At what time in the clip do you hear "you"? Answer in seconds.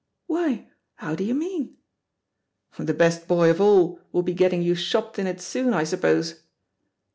1.23-1.35, 4.63-4.73